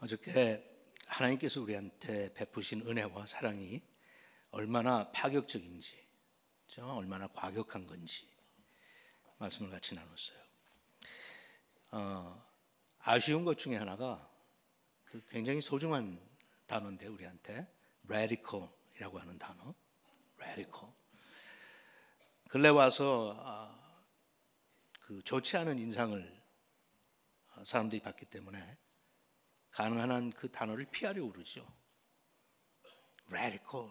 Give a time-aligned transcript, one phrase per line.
[0.00, 0.64] 어저께
[1.06, 3.82] 하나님께서 우리한테 베푸신 은혜와 사랑이
[4.50, 6.06] 얼마나 파격적인지,
[6.78, 8.28] 얼마나 과격한 건지
[9.38, 10.38] 말씀을 같이 나눴어요.
[11.90, 12.46] 어,
[13.00, 14.30] 아쉬운 것 중에 하나가
[15.04, 16.20] 그 굉장히 소중한
[16.66, 17.66] 단어인데 우리한테
[18.04, 19.74] radical이라고 하는 단어,
[20.36, 20.92] radical.
[22.48, 24.04] 근래 와서 어,
[25.00, 26.42] 그 좋지 않은 인상을
[27.64, 28.78] 사람들이 받기 때문에
[29.70, 31.66] 가능한 한 그 단어를 피하려고 그러죠.
[33.28, 33.90] radical,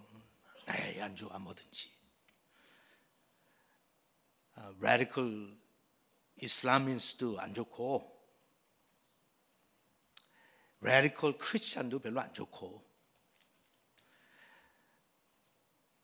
[0.67, 1.95] 에이 안 좋아 뭐든지.
[4.53, 5.57] 아, radical
[6.41, 8.15] 이슬라민스도 안 좋고
[10.81, 12.85] radical 크리스찬도 별로 안 좋고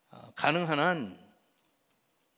[0.09, 1.33] 아, 가능한 한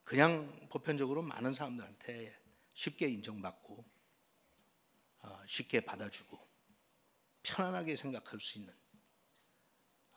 [0.04, 2.38] 그냥 보편적으로 많은 사람들한테
[2.72, 3.84] 쉽게 인정받고
[5.22, 6.45] 아, 쉽게 받아주고
[7.46, 8.74] 편안하게 생각할 수 있는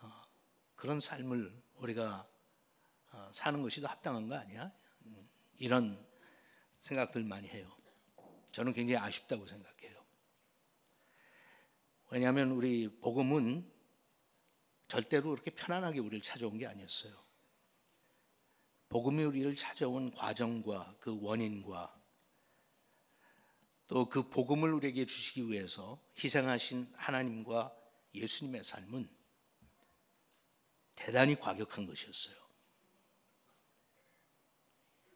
[0.02, 0.12] 어,
[0.76, 2.28] 그런 삶을 우리가
[3.12, 4.72] 어, 사는 것이 더 합당한 거 아니야?
[5.06, 6.06] 음, 이런
[6.82, 7.72] 생각들 많이 해요.
[8.52, 10.04] 저는 굉장히 아쉽다고 생각해요.
[12.10, 13.72] 왜냐하면 우리 복음은
[14.88, 17.14] 절대로 그렇게 편안하게 우리를 찾아온 게 아니었어요.
[18.90, 21.99] 복음이 우리를 찾아온 과정과 그 원인과
[23.90, 27.76] 또 그 복음을 우리에게 주시기 위해서 희생하신 하나님과
[28.14, 29.10] 예수님의 삶은
[30.96, 32.36] 대단히 과격한 것이었어요.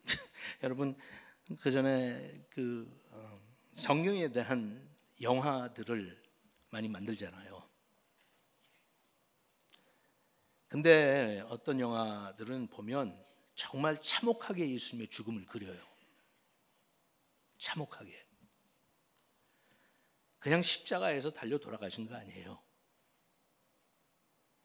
[0.63, 0.97] 여러분
[1.61, 3.39] 그 전에 그 어,
[3.75, 4.89] 성경에 대한
[5.21, 6.23] 영화들을
[6.71, 7.69] 많이 만들잖아요.
[10.67, 15.79] 근데 어떤 영화들은 보면 정말 참혹하게 예수님의 죽음을 그려요.
[17.59, 18.22] 참혹하게.
[20.43, 22.61] 그냥 십자가에서 달려 돌아가신 거 아니에요.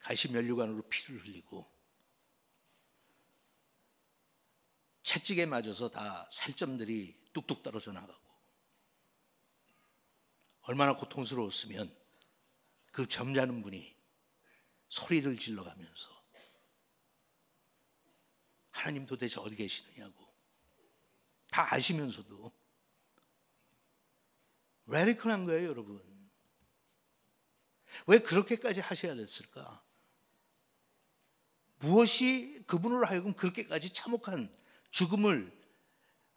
[0.00, 1.72] 가시 면류관으로 피를 흘리고
[5.04, 8.28] 채찍에 맞아서 다 살점들이 뚝뚝 떨어져 나가고
[10.62, 11.96] 얼마나 고통스러웠으면
[12.90, 13.96] 그 점잖은 분이
[14.88, 16.08] 소리를 질러가면서
[18.70, 20.26] 하나님 도대체 어디 계시느냐고
[21.52, 22.57] 다 아시면서도
[24.88, 26.02] 레디컬한 거예요, 여러분.
[28.06, 29.82] 왜 그렇게까지 하셔야 됐을까?
[31.80, 34.54] 무엇이 그분으로 하여금 그렇게까지 참혹한
[34.90, 35.56] 죽음을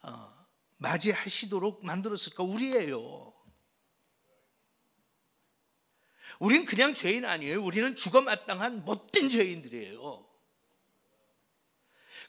[0.04, 0.48] 어,
[0.78, 2.44] 맞이하시도록 만들었을까?
[2.44, 3.34] 우리예요.
[6.40, 7.64] 우린 그냥 죄인 아니에요.
[7.64, 10.28] 우리는 죽어 마땅한 못된 죄인들이에요.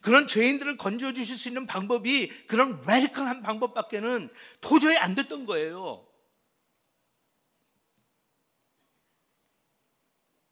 [0.00, 6.11] 그런 죄인들을 건져 주실 수 있는 방법이 그런 레디컬한 방법밖에는 도저히 안 됐던 거예요.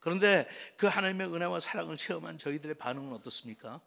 [0.00, 3.81] 그런데 그 하나님의 은혜와 사랑을 체험한 저희들의 반응은 어떻습니까?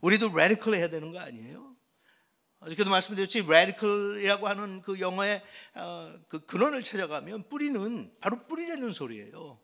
[0.00, 1.76] 우리도 radical 해야 되는 거 아니에요?
[2.60, 5.42] 어저께도 말씀드렸지 radical이라고 하는 그 영어의
[5.74, 9.60] 어, 그 근원을 찾아가면 뿌리는 바로 뿌리라는 소리예요.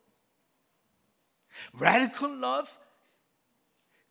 [1.74, 2.72] radical love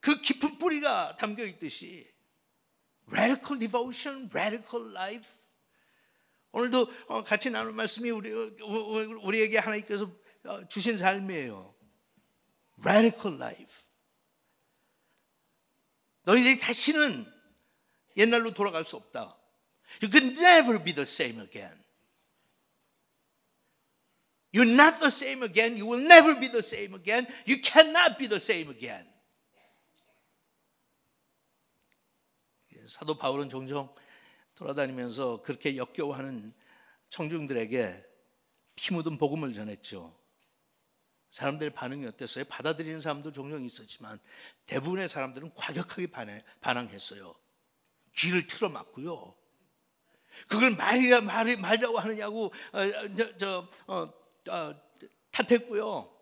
[0.01, 2.11] 그 깊은 뿌리가 담겨 있듯이
[3.09, 5.43] radical devotion, radical life
[6.51, 10.22] 오늘도 어, 같이 나눌 말씀이 우리 우리에게 하나님께서 어,
[10.69, 11.73] 주신 삶이에요.
[12.79, 13.83] Radical life.
[16.23, 17.31] 너희들이 다시는
[18.17, 19.37] 옛날로 돌아갈 수 없다.
[20.01, 21.83] You can never be the same again.
[24.53, 25.77] You're not the same again.
[25.77, 27.27] You will never be the same again.
[27.47, 29.11] You cannot be the same again.
[32.85, 33.93] 사도 바울은 종종
[34.55, 36.53] 돌아다니면서 그렇게 역겨워하는
[37.09, 38.05] 청중들에게
[38.75, 40.22] 피 묻은 복음을 전했죠.
[41.33, 42.45] 사람들의 반응이 어땠어요?
[42.45, 44.19] 받아들이는 사람도 종종 있었지만
[44.67, 46.11] 대부분의 사람들은 과격하게
[46.61, 47.33] 반항했어요.
[48.15, 49.35] 귀를 틀어막고요.
[50.47, 54.13] 그걸 말이야 말이 말이라고 하느냐고 어, 저, 저 어,
[54.51, 54.81] 어,
[55.31, 56.13] 탓했고요.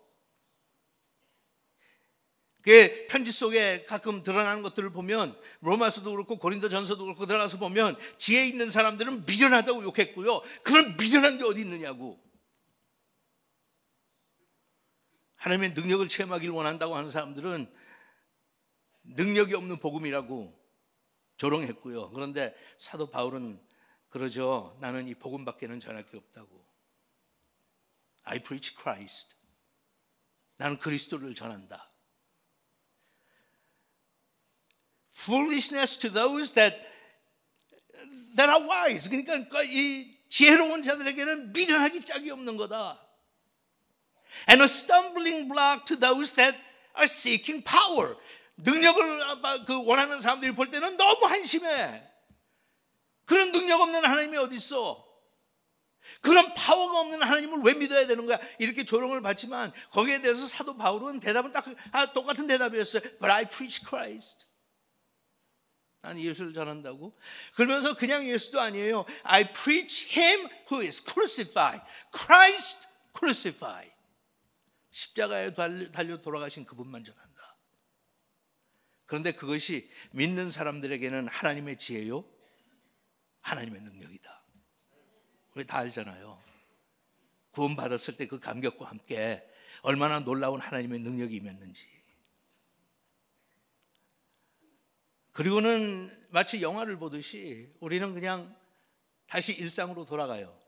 [2.62, 8.70] 그 편지 속에 가끔 드러나는 것들을 보면 로마서도 그렇고 고린도전서도 그렇고 들어가서 보면 지혜 있는
[8.70, 10.40] 사람들은 미련하다고 욕했고요.
[10.62, 12.31] 그런 미련한 게 어디 있느냐고.
[15.42, 17.68] 하나님의 능력을 체험하기를 원한다고 하는 사람들은
[19.02, 20.56] 능력이 없는 복음이라고
[21.36, 22.10] 조롱했고요.
[22.10, 23.60] 그런데 사도 바울은
[24.08, 24.78] 그러죠.
[24.80, 26.64] 나는 이 복음밖에는 전할 게 없다고.
[28.22, 29.34] I preach Christ.
[30.58, 31.90] 나는 그리스도를 전한다.
[35.12, 36.76] Foolishness to those that
[38.36, 39.10] that are wise.
[39.10, 43.01] 그러니까 이 지혜로운 자들에게는 미련하기 짝이 없는 거다.
[44.46, 46.58] And a stumbling block to those that
[46.96, 48.16] are seeking power.
[48.56, 52.02] 능력을 그 원하는 사람들이 볼 때는 너무 한심해.
[53.24, 55.12] 그런 능력 없는 하나님이 어디 있어?
[56.20, 58.38] 그런 파워가 없는 하나님을 왜 믿어야 되는 거야?
[58.58, 63.02] 이렇게 조롱을 받지만 거기에 대해서 사도 바울은 대답은 딱 아, 똑같은 대답이었어요.
[63.02, 64.46] But I preach Christ.
[66.02, 67.16] 난 예수를 전한다고.
[67.54, 69.04] 그러면서 그냥 예수도 아니에요.
[69.22, 71.80] I preach him who is crucified.
[72.12, 73.92] Christ crucified.
[74.92, 77.56] 십자가에 달려 돌아가신 그분만 전한다.
[79.06, 82.24] 그런데 그것이 믿는 사람들에게는 하나님의 지혜요,
[83.40, 84.42] 하나님의 능력이다.
[85.54, 86.40] 우리 다 알잖아요.
[87.50, 89.46] 구원 받았을 때 그 감격과 함께
[89.82, 91.86] 얼마나 놀라운 하나님의 능력이 임했는지.
[95.32, 98.54] 그리고는 마치 영화를 보듯이 우리는 그냥
[99.26, 100.58] 다시 일상으로 돌아가요.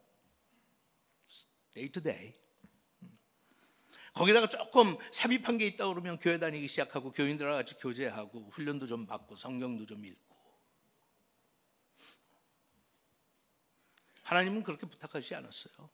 [1.72, 2.43] day to day.
[4.14, 9.34] 거기다가 조금 삽입한 게 있다 그러면 교회 다니기 시작하고 교인들과 같이 교제하고 훈련도 좀 받고
[9.34, 10.34] 성경도 좀 읽고
[14.22, 15.90] 하나님은 그렇게 부탁하지 않았어요.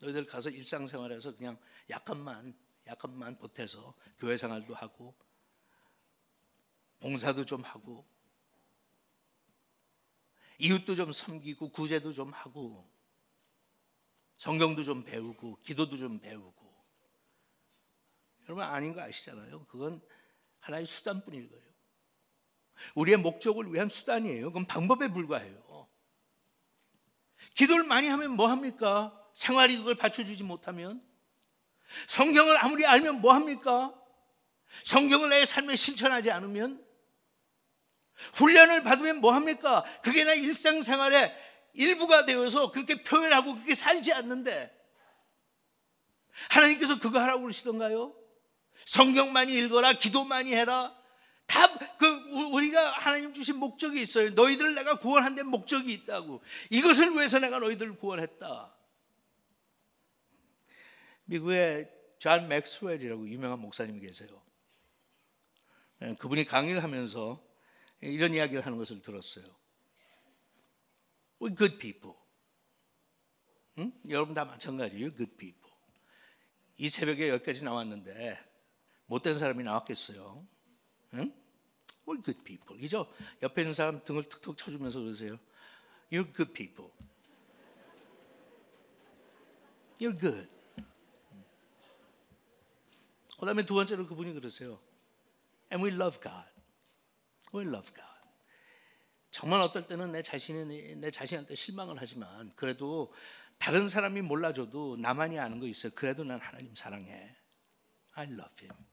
[0.00, 1.58] 너희들 가서 일상생활에서 그냥
[1.88, 5.14] 약간만 약간만 보태서 교회 생활도 하고
[7.00, 8.06] 봉사도 좀 하고
[10.58, 12.90] 이웃도 좀 섬기고 구제도 좀 하고
[14.36, 16.61] 성경도 좀 배우고 기도도 좀 배우고
[18.44, 19.66] 여러분 아닌 거 아시잖아요.
[19.66, 20.00] 그건
[20.60, 21.62] 하나의 수단뿐일 거예요.
[22.94, 24.46] 우리의 목적을 위한 수단이에요.
[24.46, 25.88] 그건 방법에 불과해요.
[27.54, 29.18] 기도를 많이 하면 뭐 합니까?
[29.34, 31.02] 생활이 그걸 받쳐주지 못하면
[32.08, 33.94] 성경을 아무리 알면 뭐 합니까?
[34.84, 36.84] 성경을 내 삶에 실천하지 않으면
[38.34, 39.84] 훈련을 받으면 뭐 합니까?
[40.02, 41.34] 그게 내 일상생활의
[41.74, 44.78] 일부가 되어서 그렇게 표현하고 그렇게 살지 않는데
[46.50, 48.14] 하나님께서 그거 하라고 그러시던가요?
[48.84, 50.96] 성경 많이 읽어라, 기도 많이 해라.
[51.46, 52.06] 다 그
[52.52, 54.30] 우리가 하나님 주신 목적이 있어요.
[54.30, 56.42] 너희들을 내가 구원한 데 목적이 있다고.
[56.70, 58.76] 이것을 위해서 내가 너희들을 구원했다.
[61.26, 61.88] 미국에
[62.18, 64.42] 존 맥스웰이라고 유명한 목사님 계세요.
[66.00, 67.40] 네, 그분이 강의를 하면서
[68.00, 69.44] 이런 이야기를 하는 것을 들었어요.
[71.40, 72.16] We good people.
[73.78, 73.92] 응?
[74.08, 75.10] 여러분 다 마찬가지예요.
[75.14, 75.72] Good people.
[76.78, 78.51] 이 새벽에 여기까지 나왔는데
[79.12, 80.46] 못된 사람이 나왔겠어요.
[81.14, 81.32] 응?
[82.06, 82.82] We're good people.
[82.82, 83.12] 이죠?
[83.42, 85.38] 옆에 있는 사람 등을 툭툭 쳐주면서 그러세요.
[86.10, 86.90] You're good people.
[90.00, 90.48] You're good.
[93.38, 94.80] 그 다음에 두 번째로 그분이 그러세요.
[95.70, 96.48] And we love God.
[97.54, 98.02] We love God.
[99.30, 103.12] 정말 어떨 때는 내 자신이 내 자신한테 실망을 하지만 그래도
[103.58, 105.92] 다른 사람이 몰라줘도 나만이 아는 거 있어요.
[105.94, 107.36] 그래도 난 하나님 사랑해.
[108.14, 108.91] I love Him.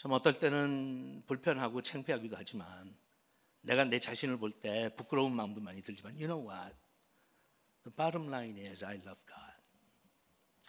[0.00, 2.96] 좀 어떨 때는 불편하고 창피하기도 하지만
[3.60, 6.74] 내가 내 자신을 볼 때 부끄러운 마음도 많이 들지만 you know what?
[7.82, 9.60] The bottom line is I love God.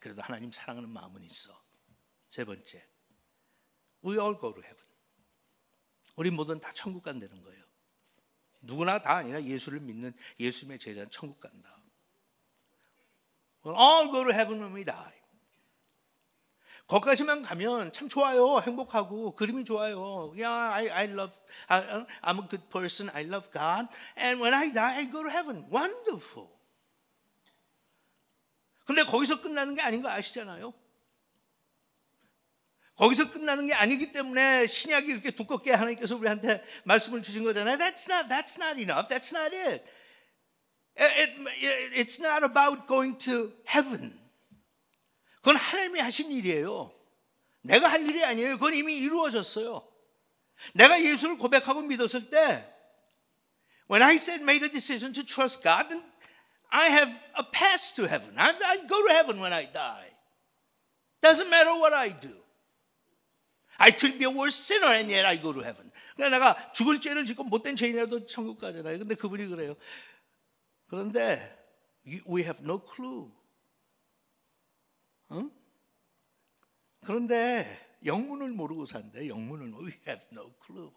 [0.02, 1.64] 그래도 하나님 사랑하는 마음은 있어.
[2.28, 2.86] 세 번째.
[4.04, 4.86] We all go to heaven.
[6.18, 7.64] 우리 모두는 다 천국 간다는 거예요.
[8.60, 11.82] 누구나 다 아니라 예수를 믿는 예수님의 제자는 천국 간다.
[13.64, 15.21] We'll all go to heaven when we die.
[16.92, 18.60] 거기까지만 가면 참 좋아요.
[18.60, 20.34] 행복하고 그림이 좋아요.
[20.36, 23.10] Yeah, I, I love, I, I'm a good person.
[23.16, 23.88] I love God.
[24.18, 25.64] And when I die, I go to heaven.
[25.72, 26.50] Wonderful.
[28.84, 30.74] 근데 거기서 끝나는 게 아닌 거 아시잖아요.
[32.98, 37.78] 거기서 끝나는 게 아니기 때문에 신약이 이렇게 두껍게 하나님께서 우리한테 말씀을 주신 거잖아요.
[37.78, 39.08] That's not, that's not enough.
[39.08, 39.82] That's not it.
[40.98, 41.30] it,
[41.62, 44.21] it it's not about going to heaven.
[45.42, 46.94] 그건 하나님이 하신 일이에요.
[47.62, 48.58] 내가 할 일이 아니에요.
[48.58, 49.88] 그건 이미 이루어졌어요.
[50.74, 52.68] 내가 예수를 고백하고 믿었을 때
[53.90, 56.04] when I said made a decision to trust God, then
[56.70, 58.38] I have a path to heaven.
[58.38, 60.08] I, I go to heaven when I die.
[61.22, 62.34] Doesn't matter what I do.
[63.78, 65.92] I could be a worse sinner and yet I go to heaven.
[66.16, 69.00] 그러니까 내가 죽을 죄를 짓고 못된 죄인이라도 천국 가잖아요.
[69.00, 69.76] 근데 그분이 그래요.
[70.88, 71.58] 그런데
[72.28, 73.32] we have no clue.
[75.32, 75.52] 응?
[77.06, 79.28] 그런데 영문을 모르고 산대.
[79.28, 80.92] 영문을 we have no clue.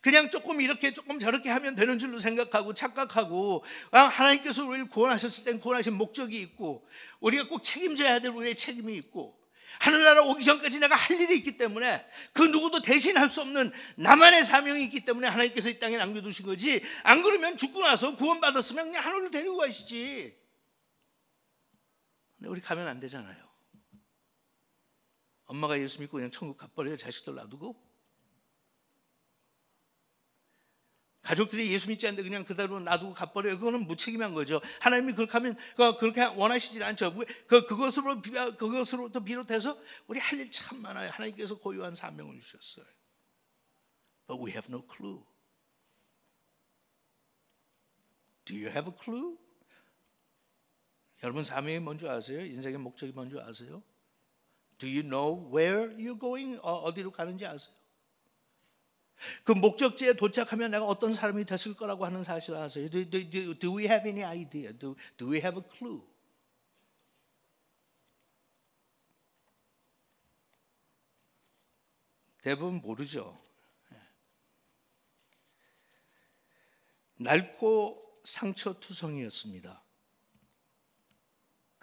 [0.00, 5.60] 그냥 조금 이렇게 조금 저렇게 하면 되는 줄로 생각하고 착각하고 아, 하나님께서 우리를 구원하셨을 땐
[5.60, 6.86] 구원하신 목적이 있고
[7.20, 9.38] 우리가 꼭 책임져야 될 우리의 책임이 있고
[9.78, 14.84] 하늘나라 오기 전까지 내가 할 일이 있기 때문에 그 누구도 대신할 수 없는 나만의 사명이
[14.84, 19.56] 있기 때문에 하나님께서 이 땅에 남겨두신 거지 안 그러면 죽고 나서 구원받았으면 그냥 하늘로 데리고
[19.56, 20.43] 가시지
[22.36, 23.44] 근데 우리 가면 안 되잖아요
[25.46, 27.94] 엄마가 예수 믿고 그냥 천국 가버려요 자식들 놔두고
[31.22, 33.58] 가족들이 예수 믿지 않는데 그냥 그대로 놔두고 가버려요.
[33.58, 34.60] 그거는 무책임한 거죠.
[34.80, 35.56] 하나님이 그렇게 하면
[35.98, 37.14] 그렇게 원하시지 않죠.
[37.46, 41.10] 그 그것으로 그것으로부터 비롯해서 우리 할 일 참 많아요.
[41.10, 42.84] 하나님께서 고유한 사명을 주셨어요.
[44.26, 45.24] But we have no clue.
[48.44, 49.38] Do you have a clue?
[51.24, 52.44] 여러분 사명이 뭔지 아세요?
[52.44, 53.82] 인생의 목적이 뭔지 아세요?
[54.76, 56.60] Do you know where you're going?
[56.62, 57.74] 어, 어디로 가는지 아세요?
[59.42, 62.90] 그 목적지에 도착하면 내가 어떤 사람이 됐을 거라고 하는 사실을 아세요?
[62.90, 64.70] Do, do, do, do we have any idea?
[64.74, 66.02] Do, do we have a clue?
[72.42, 73.40] 대부분 모르죠.
[77.16, 79.83] 낡고 상처투성이었습니다.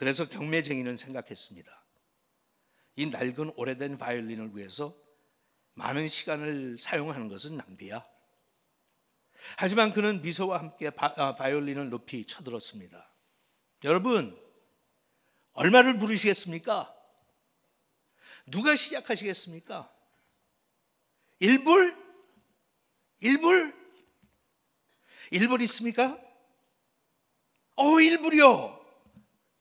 [0.01, 1.86] 그래서 경매쟁이는 생각했습니다.
[2.96, 4.98] 이 낡은 오래된 바이올린을 위해서
[5.75, 8.03] 많은 시간을 사용하는 것은 낭비야.
[9.58, 13.13] 하지만 그는 미소와 함께 바, 아, 바이올린을 높이 쳐들었습니다.
[13.84, 14.36] 여러분,
[15.53, 16.91] 얼마를 부르시겠습니까?
[18.48, 19.93] 누가 시작하시겠습니까?
[21.41, 21.96] 1불?
[23.22, 23.75] 1불?
[25.31, 26.20] 1불 있습니까?
[27.75, 28.80] 어, 1불이요.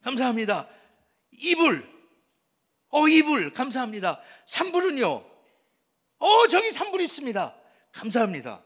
[0.03, 0.69] 감사합니다.
[1.35, 1.89] 2불.
[2.89, 3.55] 어, 2불.
[3.55, 4.21] 감사합니다.
[4.49, 5.31] 3불은요?
[6.19, 7.57] 어, 저기 3불 있습니다.
[7.93, 8.63] 감사합니다.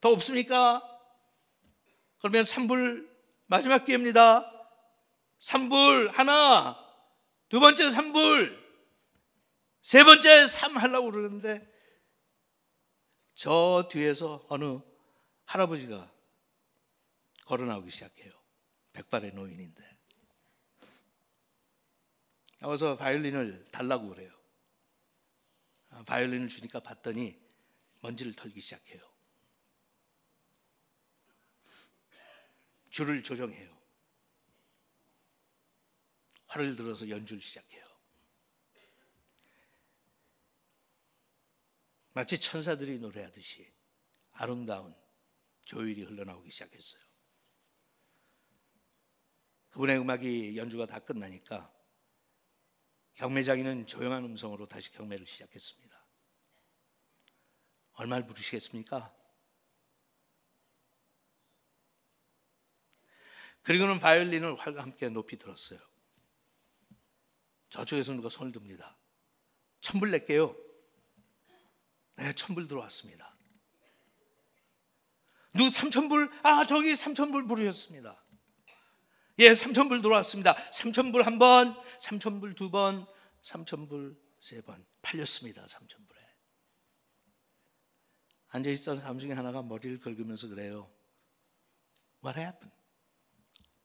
[0.00, 0.82] 더 없습니까?
[2.18, 3.08] 그러면 3불
[3.46, 4.46] 마지막 기회입니다.
[5.40, 6.76] 3불 하나,
[7.48, 8.58] 두 번째 3불,
[9.82, 11.66] 세 번째 3 하려고 그러는데
[13.34, 14.80] 저 뒤에서 어느
[15.46, 16.10] 할아버지가
[17.50, 18.32] 걸어 나오기 시작해요.
[18.92, 19.98] 백발의 노인인데.
[22.60, 24.32] 나와서 바이올린을 달라고 그래요.
[25.88, 27.36] 아, 바이올린을 주니까 봤더니
[28.02, 29.02] 먼지를 털기 시작해요.
[32.90, 33.76] 줄을 조정해요.
[36.46, 37.84] 활을 들어서 연주를 시작해요.
[42.12, 43.72] 마치 천사들이 노래하듯이
[44.34, 44.94] 아름다운
[45.64, 47.09] 조율이 흘러나오기 시작했어요.
[49.70, 51.72] 그분의 음악이 연주가 다 끝나니까
[53.14, 55.90] 경매장인은 조용한 음성으로 다시 경매를 시작했습니다.
[57.92, 59.14] 얼마를 부르시겠습니까?
[63.62, 65.78] 그리고는 바이올린을 활과 함께 높이 들었어요.
[67.68, 68.96] 저쪽에서 누가 손을 듭니다.
[69.80, 70.56] 천불 낼게요.
[72.16, 73.36] 네, 천불 들어왔습니다.
[75.52, 76.30] 누구 삼천불?
[76.42, 78.22] 아, 저기 삼천불 부르셨습니다.
[79.40, 80.54] 예, 삼천불 들어왔습니다.
[80.70, 83.06] 삼천불 한 번, 삼천불 두 번,
[83.40, 84.84] 삼천불 세 번.
[85.00, 85.66] 팔렸습니다.
[85.66, 86.20] 삼천불에.
[88.48, 90.90] 앉아있던 사람 중에 하나가 머리를 긁으면서 그래요.
[92.22, 92.76] What happened?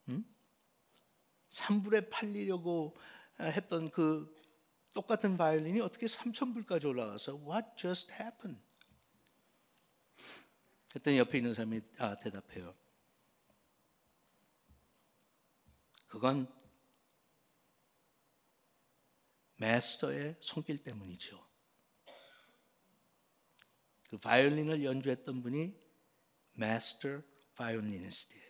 [0.10, 0.26] 응?
[1.48, 2.98] 3불에 팔리려고
[3.40, 4.36] 했던 그
[4.94, 8.62] 똑같은 바이올린이 어떻게 3천불까지 올라가서 What just happened?
[10.90, 12.76] 그랬더니 옆에 있는 사람이 아, 대답해요.
[16.08, 16.48] 그건
[19.58, 21.46] 마스터의 손길 때문이죠.
[24.10, 25.76] 그 바이올린을 연주했던 분이
[26.54, 27.22] 마스터
[27.56, 28.50] 바이올리니스트예요.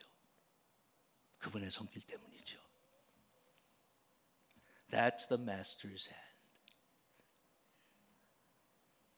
[1.37, 2.59] 그분의 손길 때문이죠.
[4.89, 6.25] That's the master's hand.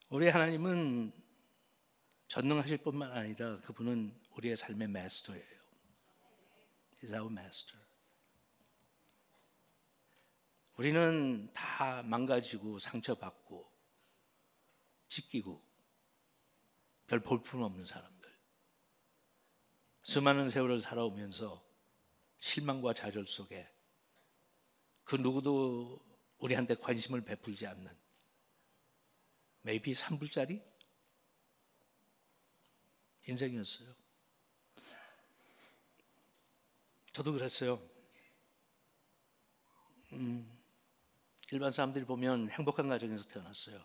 [0.10, 1.12] 우리 하나님은
[2.27, 5.58] 전능하실 뿐만 아니라 그분은 우리의 삶의 마스터예요.
[7.01, 7.87] He's our master.
[10.77, 13.72] 우리는 다 망가지고 상처받고
[15.10, 15.65] 찢기고
[17.07, 18.31] 별 볼품 없는 사람들.
[20.03, 21.65] 수많은 세월을 살아오면서
[22.38, 23.67] 실망과 좌절 속에
[25.03, 26.00] 그 누구도
[26.38, 27.91] 우리한테 관심을 베풀지 않는
[29.63, 30.63] maybe 3불짜리
[33.27, 33.96] 인생이었어요.
[37.13, 37.81] 저도 그랬어요.
[40.13, 40.56] 음,
[41.51, 43.83] 일반 사람들이 보면 행복한 가정에서 태어났어요.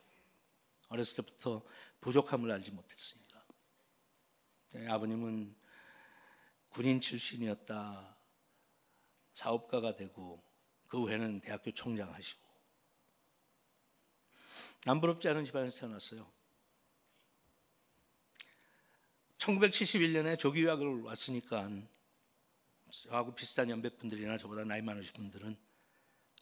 [0.88, 1.64] 어렸을 때부터
[2.00, 3.44] 부족함을 알지 못했으니까.
[4.72, 5.54] 네, 아버님은
[6.70, 8.16] 군인 출신이었다.
[9.34, 10.42] 사업가가 되고
[10.88, 12.42] 그 후에는 대학교 총장 하시고
[14.84, 16.30] 남부럽지 않은 집안에서 태어났어요.
[19.38, 21.70] 1971년에 조기 유학을 왔으니까
[22.90, 25.56] 저하고 비슷한 연배 분들이나 저보다 나이 많으신 분들은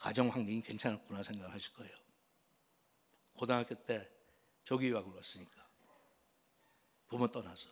[0.00, 1.94] 가정 환경이 괜찮았구나 생각하실 거예요.
[3.34, 4.10] 고등학교 때
[4.64, 5.68] 조기 유학 을 왔으니까
[7.06, 7.68] 부모 떠나서.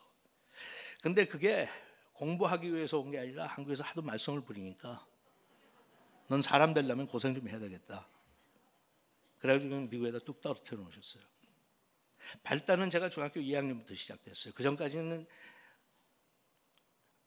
[1.01, 1.69] 근데 그게
[2.13, 5.07] 공부하기 위해서 온 게 아니라 한국에서 하도 말썽을 부리니까
[6.29, 8.07] 넌 사람 되려면 고생 좀 해야 되겠다.
[9.39, 11.23] 그래가지고 미국에다 뚝 떨어뜨려 놓으셨어요.
[12.43, 14.53] 발단은 제가 중학교 2학년부터 시작됐어요.
[14.53, 15.27] 그 전까지는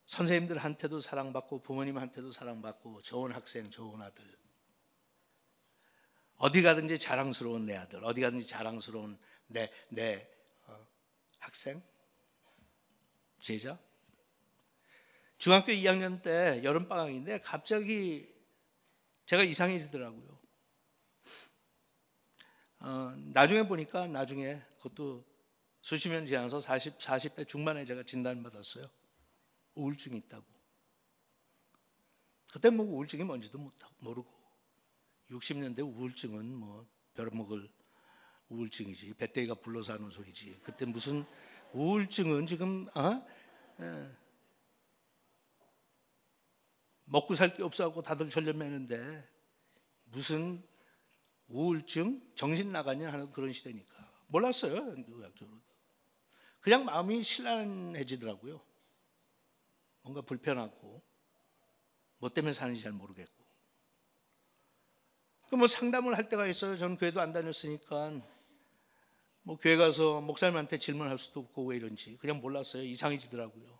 [0.05, 4.41] 선생님들한테도 사랑받고 부모님한테도 사랑받고 좋은 학생, 좋은 아들.
[6.41, 10.27] 어디 가든지 자랑스러운 내 아들, 어디 가든지 자랑스러운 내, 내
[10.65, 10.87] 어,
[11.37, 11.83] 학생,
[13.39, 13.77] 제자.
[15.37, 18.27] 중학교 2학년 때 여름방학인데 갑자기
[19.27, 20.39] 제가 이상해지더라고요.
[22.79, 25.23] 어, 나중에 보니까 나중에 그것도
[25.81, 28.89] 수십 년 지나서 40, 40대 중반에 제가 진단받았어요.
[29.75, 30.45] 우울증이 있다고.
[32.51, 33.59] 그때 뭐 우울증이 뭔지도
[33.99, 34.40] 모르고
[35.31, 37.69] 60년대 우울증은 뭐 벼러먹을
[38.49, 40.59] 우울증이지 배때기가 불러서 하는 소리지.
[40.63, 41.25] 그때 무슨
[41.73, 43.25] 우울증은 지금 어?
[43.79, 44.11] 예.
[47.05, 49.29] 먹고 살 게 없어갖고 다들 전염매는데
[50.05, 50.63] 무슨
[51.47, 54.11] 우울증 정신 나가냐 하는 그런 시대니까.
[54.27, 55.59] 몰랐어요 의학적으로
[56.61, 58.61] 그냥 마음이 신란해지더라고요.
[60.03, 61.01] 뭔가 불편하고
[62.17, 63.33] 뭐 때문에 사는지 잘 모르겠고.
[63.33, 63.40] 그
[65.57, 66.77] 뭐 상담을 할 때가 있어요.
[66.77, 68.21] 저는 교회도 안 다녔으니까.
[69.43, 72.17] 뭐 교회 가서 목사님한테 질문할 수도 없고 왜 이런지.
[72.17, 72.83] 그냥 몰랐어요.
[72.83, 73.79] 이상해지더라고요.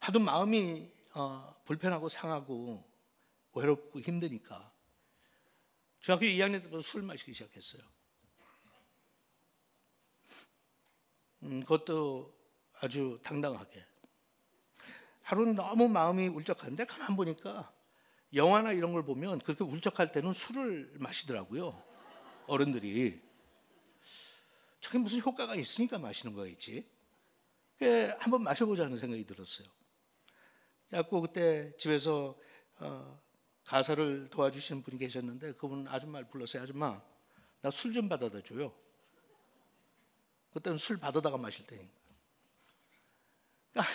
[0.00, 2.84] 하도 마음이 어, 불편하고 상하고
[3.52, 4.72] 외롭고 힘드니까.
[6.00, 7.82] 중학교 2학년 때부터 술 마시기 시작했어요.
[11.42, 12.34] 음, 그것도
[12.80, 13.84] 아주 당당하게.
[15.22, 17.70] 하루는 너무 마음이 울적한데 가만 보니까
[18.34, 21.82] 영화나 이런 걸 보면 그렇게 울적할 때는 술을 마시더라고요.
[22.46, 23.20] 어른들이.
[24.80, 26.88] 저게 무슨 효과가 있으니까 마시는 거겠지.
[28.18, 29.68] 한번 마셔보자는 생각이 들었어요.
[30.88, 32.36] 그래갖고 그때 집에서
[32.80, 33.20] 어,
[33.64, 37.00] 가사를 도와주시는 분이 계셨는데 그분 아줌마를 불러서 아줌마
[37.60, 38.72] 나 술 좀 받아다 줘요.
[40.52, 41.92] 그때는 술 받아다가 마실 때니까.
[43.72, 43.94] 그러니까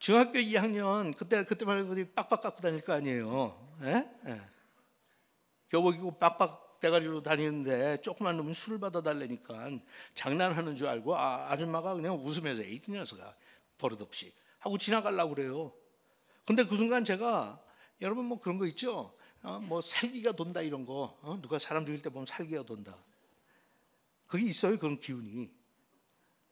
[0.00, 3.76] 중학교 2학년 그때 그때만 해도 빡빡 갖고 다닐 거 아니에요.
[3.82, 4.10] 예?
[4.26, 4.40] 예.
[5.68, 9.72] 교복 입고 빡빡 대가리로 다니는데 조그만 놈이 술을 받아달라니까
[10.14, 13.36] 장난하는 줄 알고 아, 아줌마가 그냥 웃으면서 이 녀석아
[13.76, 15.74] 버릇없이 하고 지나가려고 그래요.
[16.46, 17.62] 근데 그 순간 제가
[18.00, 19.14] 여러분 뭐 그런 거 있죠?
[19.42, 21.38] 어, 뭐 살기가 돈다 이런 거 어?
[21.42, 22.96] 누가 사람 죽일 때 보면 살기가 돈다.
[24.26, 25.50] 그게 있어요 그런 기운이.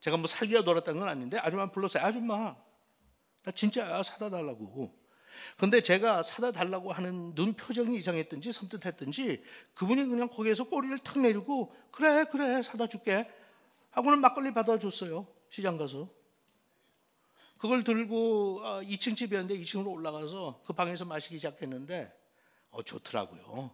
[0.01, 2.05] 제가 뭐 살기가 돌았다는 건 아닌데 아줌마 불렀어요.
[2.05, 2.68] 아줌마 나
[3.53, 4.93] 진짜야 사다 달라고.
[5.57, 9.43] 근데 제가 사다 달라고 하는 눈 표정이 이상했든지 섬뜩했든지
[9.75, 13.29] 그분이 그냥 거기에서 꼬리를 탁 내리고 그래 그래 사다 줄게
[13.91, 16.09] 하고는 막걸리 받아줬어요 시장 가서
[17.59, 22.13] 그걸 들고 2층 아, 집이었는데 2층으로 올라가서 그 방에서 마시기 시작했는데
[22.71, 23.71] 어 좋더라고요.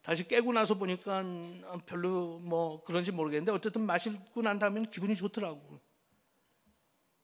[0.00, 1.24] 다시 깨고 나서 보니까
[1.86, 5.80] 별로 뭐 그런지 모르겠는데 어쨌든 마시고 난 다음에는 기분이 좋더라고.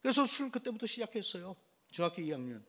[0.02, 1.56] 그래서 술 그때부터 시작했어요.
[1.90, 2.64] 중학교 2학년.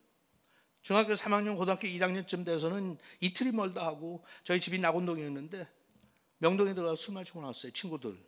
[0.82, 5.68] 중학교 3학년, 고등학교 1학년쯤 돼서는 이틀이 멀다 하고 저희 집이 낙원동이었는데
[6.38, 7.72] 명동에 들어가서 술 마시고 나왔어요.
[7.72, 8.18] 친구들.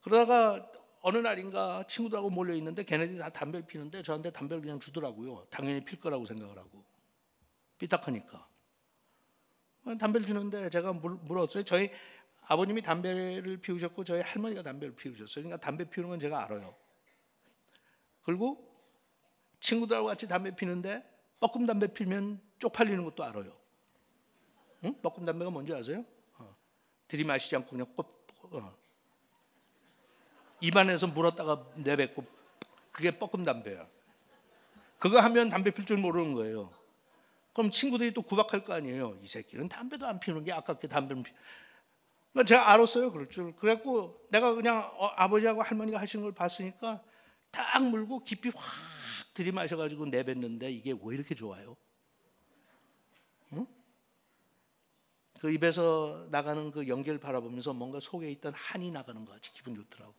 [0.00, 0.70] 그러다가
[1.02, 5.46] 어느 날인가 친구들하고 몰려 있는데 걔네들이 다 담배를 피는데 저한테 담배를 그냥 주더라고요.
[5.50, 6.84] 당연히 필 거라고 생각을 하고
[7.78, 8.48] 삐딱하니까
[9.98, 11.64] 담배를 주는데 제가 물었어요.
[11.64, 11.90] 저희
[12.50, 15.44] 아버님이 담배를 피우셨고 저희 할머니가 담배를 피우셨어요.
[15.44, 16.74] 그러니까 담배 피우는 건 제가 알아요.
[18.24, 18.68] 그리고
[19.60, 21.08] 친구들하고 같이 담배 피는데
[21.38, 23.56] 뻐끔 담배 피면 쪽팔리는 것도 알아요.
[24.82, 25.00] 응?
[25.00, 26.04] 뻐끔 담배가 뭔지 아세요?
[26.38, 26.56] 어.
[27.06, 28.76] 들이마시지 않고 그냥 꼭 어.
[30.60, 32.26] 입안에서 물었다가 내뱉고
[32.90, 33.86] 그게 뻐끔 담배야.
[34.98, 36.72] 그거 하면 담배 필 줄 모르는 거예요.
[37.52, 39.20] 그럼 친구들이 또 구박할 거 아니에요.
[39.22, 41.32] 이 새끼는 담배도 안 피우는 게 아깝게 담배를 피.
[42.46, 43.54] 제가 알았어요, 그럴 줄.
[43.56, 47.02] 그래갖고 내가 그냥 어, 아버지하고 할머니가 하시는 걸 봤으니까
[47.50, 48.64] 딱 물고 깊이 확
[49.34, 51.76] 들이마셔가지고 내뱉는데 이게 왜 이렇게 좋아요?
[53.52, 53.66] 응?
[55.40, 60.14] 그 입에서 나가는 그 연기를 바라보면서 뭔가 속에 있던 한이 나가는 것 같이 기분 좋더라고.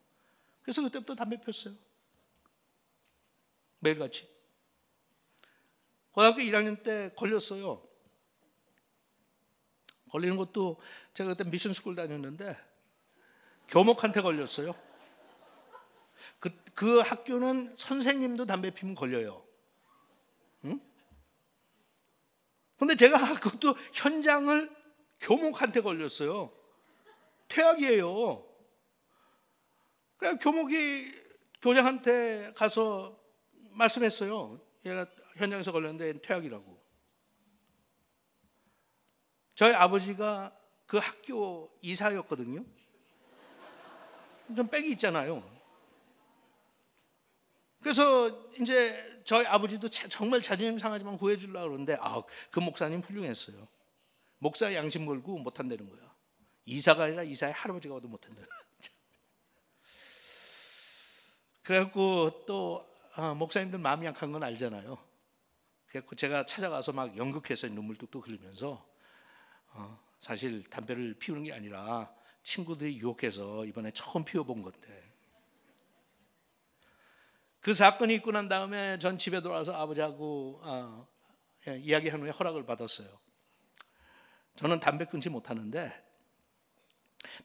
[0.63, 1.75] 그래서 그때부터 담배 폈어요.
[3.79, 4.29] 매일같이.
[6.11, 7.87] 고등학교 1학년 때 걸렸어요.
[10.11, 10.77] 걸리는 것도
[11.13, 12.57] 제가 그때 미션 스쿨 다녔는데
[13.67, 14.73] 교목한테 걸렸어요.
[16.39, 19.45] 그, 그 학교는 선생님도 담배 피면 걸려요.
[20.65, 20.79] 응?
[22.77, 24.69] 근데 제가 그것도 현장을
[25.21, 26.51] 교목한테 걸렸어요.
[27.47, 28.45] 퇴학이에요.
[30.17, 31.13] 그냥 교목이
[31.61, 33.17] 교장한테 가서
[33.71, 34.59] 말씀했어요.
[34.85, 35.05] 얘가
[35.37, 36.80] 현장에서 걸렸는데 퇴학이라고.
[39.61, 40.51] 저희 아버지가
[40.87, 42.65] 그 학교 이사였거든요.
[44.55, 45.47] 좀 빽이 있잖아요.
[47.79, 53.67] 그래서 이제 저희 아버지도 정말 자존심 상하지만 구해주려고 그러는데 아, 그 목사님 훌륭했어요.
[54.39, 56.11] 목사 양심 걸고 못한다는 거야.
[56.65, 58.41] 이사가 아니라 이사의 할아버지가 와도 못한다.
[61.61, 64.97] 그래갖고 또 아, 목사님들 마음이 약한 건 알잖아요.
[65.85, 68.90] 그래갖고 제가 찾아가서 막 연극해서 눈물 뚝뚝 흘리면서 어,
[70.19, 75.11] 사실 담배를 피우는 게 아니라 친구들이 유혹해서 이번에 처음 피워본 건데
[77.59, 81.07] 그 사건이 있고 난 다음에 전 집에 돌아와서 아버지하고 어,
[81.67, 83.07] 예, 이야기한 후에 허락을 받았어요.
[84.55, 85.91] 저는 담배 끊지 못하는데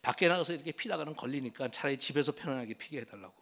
[0.01, 3.35] 밖에 나가서 이렇게 피다가는 걸리니까 차라리 집에서 편안하게 피게 해달라고.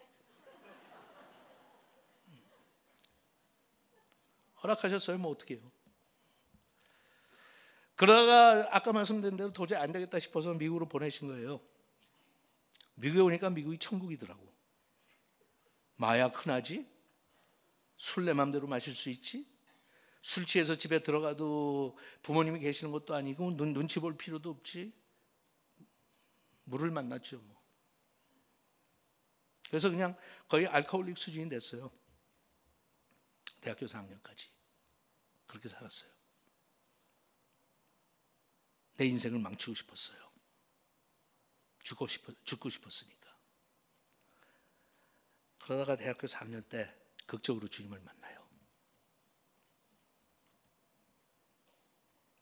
[4.63, 5.19] 허락하셨어요?
[5.19, 5.71] 뭐 어떻게 해요?
[7.97, 11.61] 그러다가 아까 말씀드린 대로 도저히 안 되겠다 싶어서 미국으로 보내신 거예요.
[12.97, 14.53] 미국에 오니까 미국이 천국이더라고.
[15.97, 16.87] 마약 흔하지?
[17.97, 19.47] 술 내 맘대로 마실 수 있지?
[20.23, 24.93] 술 취해서 집에 들어가도 부모님이 계시는 것도 아니고 눈, 눈치 볼 필요도 없지.
[26.65, 27.39] 물을 만났죠.
[27.39, 27.63] 뭐.
[29.69, 30.17] 그래서 그냥
[30.49, 31.91] 거의 알코올릭 수준이 됐어요.
[33.61, 34.47] 대학교 4학년까지.
[35.47, 36.14] 그렇게 살았어요.
[38.97, 40.25] 내 인생을 망치고 싶었어요.
[41.83, 43.37] 죽고 싶어 죽고 싶었으니까.
[45.59, 46.95] 그러다가 대학교 4학년 때
[47.27, 48.45] 극적으로 주님을 만나요.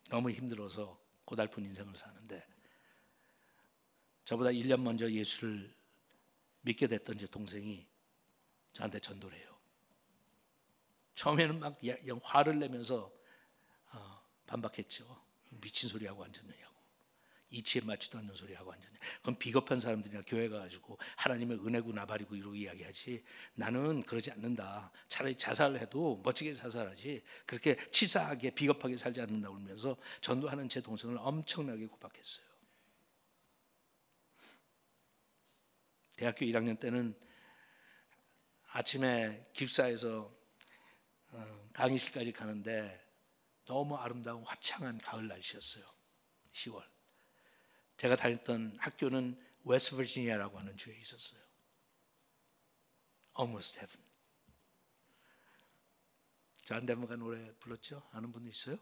[0.08, 2.46] 너무 힘들어서 고달픈 인생을 사는데
[4.24, 5.74] 저보다 1년 먼저 예수를
[6.62, 7.88] 믿게 됐던 제 동생이
[8.72, 9.58] 저한테 전도를 해요.
[11.14, 11.78] 처음에는 막
[12.22, 13.12] 화를 내면서
[13.92, 15.31] 어, 반박했죠.
[15.62, 16.72] 미친 소리 하고 앉았느냐고.
[17.52, 18.98] 이치에 맞지도 않는 소리 하고 앉았냐.
[19.20, 23.22] 그럼 비겁한 사람들이나 교회 가 가지고 하나님의 은혜고 나발이고 이러고 이야기하지.
[23.54, 24.90] 나는 그러지 않는다.
[25.08, 27.22] 차라리 자살을 해도 멋지게 자살하지.
[27.46, 32.46] 그렇게 치사하게 비겁하게 살지 않는다 울면서 전도하는 제 동생을 엄청나게 구박했어요.
[36.16, 37.18] 대학교 1학년 때는
[38.70, 40.32] 아침에 기숙사에서
[41.32, 43.01] 어, 강의실까지 가는데
[43.64, 45.84] 너무 아름다운 화창한 가을 날씨였어요.
[46.52, 46.84] 10월.
[47.96, 51.40] 제가 다녔던 학교는 웨스트 버지니아라고 하는 주에 있었어요.
[53.38, 54.12] Almost Heaven.
[56.62, 58.08] 존 덴버가 노래 불렀죠?
[58.12, 58.78] 아는 분 있어요?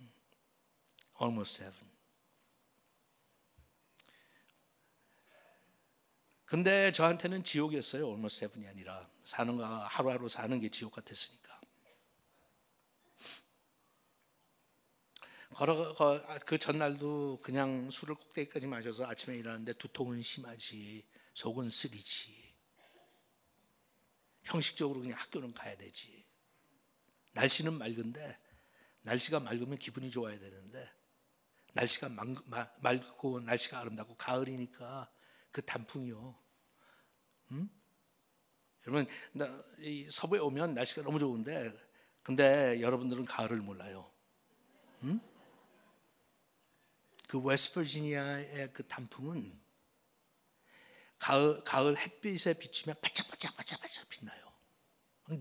[0.00, 0.12] 음.
[1.20, 1.98] Almost Heaven.
[6.44, 8.06] 근데 저한테는 지옥이었어요.
[8.06, 11.57] Almost Heaven이 아니라 사는 거 하루하루 사는 게 지옥 같았으니까.
[15.54, 22.54] 걸어 아, 그 전날도 그냥 술을 꼭대기까지 마셔서 아침에 일어났는데 두통은 심하지 속은 쓰리지
[24.44, 26.24] 형식적으로 그냥 학교는 가야 되지
[27.32, 28.38] 날씨는 맑은데
[29.02, 30.90] 날씨가 맑으면 기분이 좋아야 되는데
[31.74, 32.08] 날씨가
[32.80, 35.10] 맑고 날씨가 아름답고 가을이니까
[35.50, 36.38] 그 단풍이요.
[37.52, 37.70] 음?
[38.86, 39.06] 여러분
[39.80, 41.72] 이 서부에 오면 날씨가 너무 좋은데
[42.22, 44.10] 근데 여러분들은 가을을 몰라요.
[45.02, 45.20] 음?
[47.28, 49.60] 그 웨스트버지니아의 그 단풍은
[51.18, 54.52] 가을, 가을 햇빛에 비치면 바짝바짝 바짝바짝 빛나요.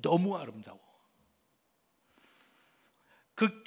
[0.01, 0.79] 너무 아름다워.
[3.35, 3.63] 그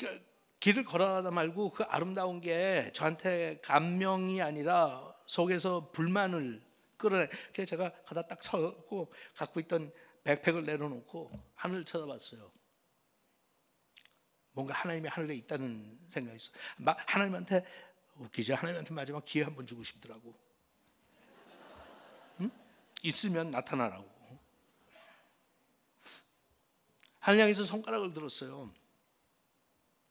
[0.59, 6.63] 길을 걸어가다 말고 그 아름다운 게 저한테 감명이 아니라 속에서 불만을
[6.99, 7.29] 끌어내.
[7.55, 9.93] 그래서 제가 가다 딱 서고 갖고 있던
[10.25, 12.53] 백팩을 내려놓고 하늘을 쳐다봤어요.
[14.53, 16.53] 뭔가 하나님이 하늘에 있다는 생각이 있어.
[16.77, 17.65] 막 하나님한테
[18.21, 20.39] 웃기지 하나님한테 마지막 기회 한 번 주고 싶더라고.
[22.41, 22.51] 응?
[23.03, 24.09] 있으면 나타나라고.
[27.19, 28.73] 하나님께서 손가락을 들었어요.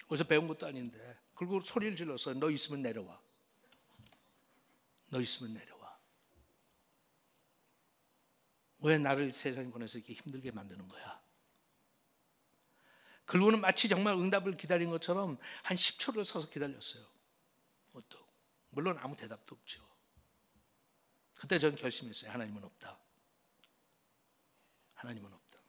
[0.08, 1.17] 어디서 배운 것도 아닌데.
[1.36, 2.36] 그리고 소리를 질렀어요.
[2.39, 3.19] 너 있으면 내려와.
[5.10, 5.98] 너 있으면 내려와.
[8.80, 11.22] 왜 나를 세상에 보내서 이렇게 힘들게 만드는 거야?
[13.26, 17.06] 그리고는 마치 정말 응답을 기다린 것처럼 한 10초를 서서 기다렸어요.
[18.08, 18.20] 또
[18.70, 19.88] 물론 아무 대답도 없죠.
[21.36, 22.32] 그때 저는 결심했어요.
[22.32, 23.00] 하나님은 없다.
[24.96, 25.60] 하나님은 없다.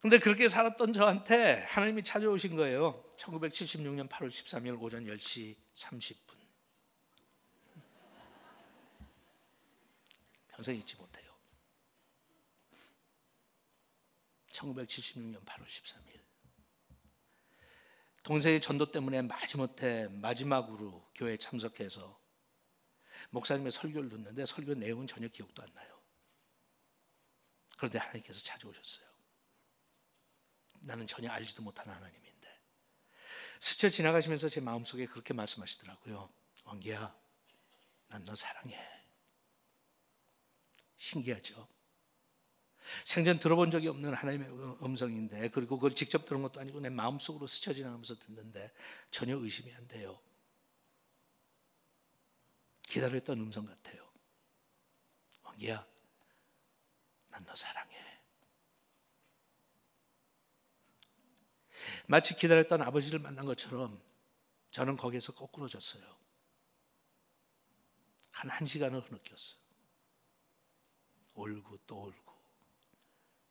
[0.00, 3.08] 근데 그렇게 살았던 저한테 하나님이 찾아오신 거예요.
[3.18, 6.36] 1976년 8월 13일 오전 10시 30분.
[10.48, 11.32] 평생 잊지 못해요.
[14.50, 16.21] 1976년 8월 13일.
[18.22, 22.20] 동생의 전도 때문에 마지못해 마지막으로 교회에 참석해서
[23.30, 26.00] 목사님의 설교를 듣는데 설교 내용은 전혀 기억도 안 나요.
[27.76, 29.06] 그런데 하나님께서 찾아오셨어요.
[30.80, 32.60] 나는 전혀 알지도 못하는 하나님인데
[33.60, 36.32] 스쳐 지나가시면서 제 마음속에 그렇게 말씀하시더라고요.
[36.64, 37.16] 왕기야,
[38.08, 38.78] 난 너 사랑해.
[40.96, 41.68] 신기하죠?
[43.04, 44.48] 생전 들어본 적이 없는 하나님의
[44.82, 48.72] 음성인데 그리고 그걸 직접 들은 것도 아니고 내 마음속으로 스쳐 지나가면서 듣는데
[49.10, 50.20] 전혀 의심이 안 돼요.
[52.82, 54.06] 기다렸던 음성 같아요.
[55.42, 55.86] 왕기야,
[57.30, 57.96] 난 너 사랑해.
[62.06, 64.00] 마치 기다렸던 아버지를 만난 것처럼
[64.70, 66.02] 저는 거기에서 거꾸로졌어요.
[68.30, 69.60] 한한 시간을 흐느꼈어요.
[71.34, 72.31] 울고 또 울고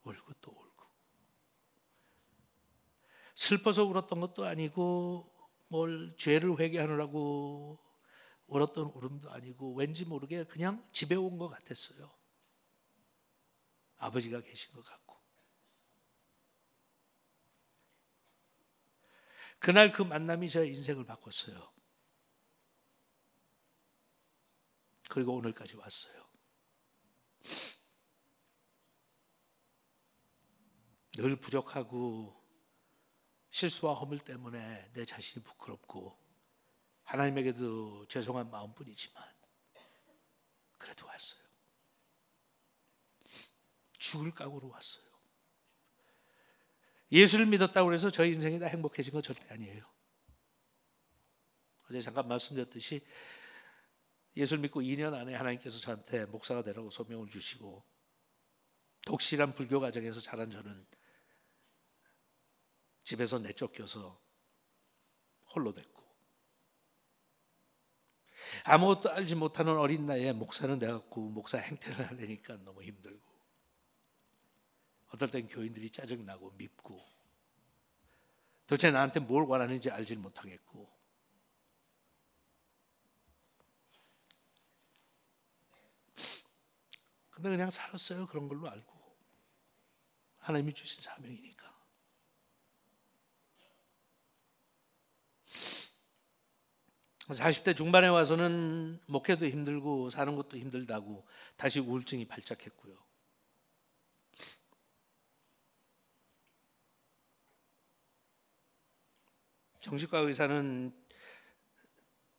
[0.04, 0.88] 울고 또 울고
[3.36, 5.32] 슬퍼서 울었던 것도 아니고
[5.68, 7.80] 뭘 죄를 회개하느라고
[8.48, 12.12] 울었던 울음도 아니고 왠지 모르게 그냥 집에 온 것 같았어요.
[13.98, 15.16] 아버지가 계신 것 같고
[19.60, 21.72] 그날 그 만남이 제 인생을 바꿨어요.
[25.08, 26.31] 그리고 오늘까지 왔어요.
[31.22, 32.36] 늘 부족하고
[33.52, 36.18] 실수와 허물 때문에 내 자신이 부끄럽고
[37.04, 39.24] 하나님에게도 죄송한 마음뿐이지만
[40.80, 41.42] 그래도 왔어요.
[44.00, 45.04] 죽을 각오로 왔어요.
[47.12, 49.86] 예수를 믿었다고 해서 저희 인생이 다 행복해진 건 절대 아니에요.
[51.88, 53.06] 어제 잠깐 말씀드렸듯이
[54.36, 57.84] 예수를 믿고 2년 안에 하나님께서 저한테 목사가 되라고 소명을 주시고
[59.06, 60.88] 독실한 불교 가정에서 자란 저는
[63.04, 64.20] 집에서 내쫓겨서
[65.54, 66.02] 홀로 됐고.
[68.64, 73.32] 아무것도 알지 못하는 어린 나이에 목사는 돼갖고 목사 행태를 하려니까 너무 힘들고.
[75.10, 77.00] 어떨 땐 교인들이 짜증나고 밉고.
[78.68, 80.90] 도대체 나한테 뭘 원하는지 알지 못하겠고.
[87.30, 88.28] 근데 그냥 살았어요.
[88.28, 89.02] 그런 걸로 알고.
[90.38, 91.71] 하나님이 주신 사명이니까
[97.34, 102.96] 40대 중반에 와서는 목회도 힘들고 사는 것도 힘들다고 다시 우울증이 발작했고요.
[109.80, 110.96] 정신과 의사는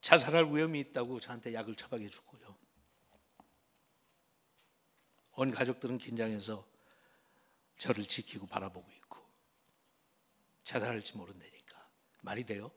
[0.01, 2.57] 자살할 위험이 있다고 저한테 약을 처방해 주고요.
[5.35, 6.65] 온 가족들은 긴장해서
[7.77, 9.19] 저를 지키고 바라보고 있고
[10.63, 11.89] 자살할지 모른다니까
[12.21, 12.71] 말이 돼요?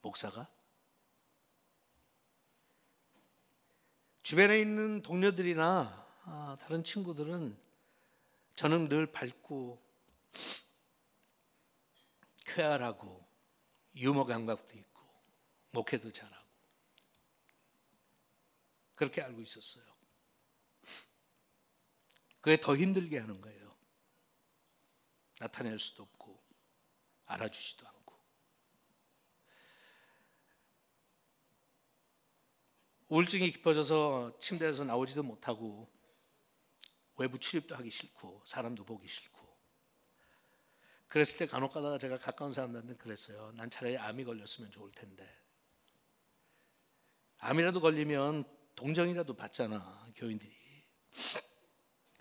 [0.00, 0.48] 목사가
[4.28, 7.58] 주변에 있는 동료들이나 아, 다른 친구들은
[8.56, 9.82] 저는 늘 밝고
[12.44, 13.26] 쾌활하고
[13.96, 15.02] 유머 감각도 있고
[15.70, 16.46] 목회도 잘하고
[18.96, 19.86] 그렇게 알고 있었어요.
[22.42, 23.74] 그게 더 힘들게 하는 거예요.
[25.38, 26.38] 나타낼 수도 없고
[27.24, 27.97] 알아주지도 않고
[33.08, 35.90] 우울증이 깊어져서 침대에서 나오지도 못하고
[37.16, 39.48] 외부 출입도 하기 싫고 사람도 보기 싫고
[41.08, 43.52] 그랬을 때 간혹 가다가 제가 가까운 사람들한테 그랬어요.
[43.56, 45.26] 난 차라리 암이 걸렸으면 좋을 텐데.
[47.38, 48.44] 암이라도 걸리면
[48.74, 50.52] 동정이라도 받잖아, 교인들이.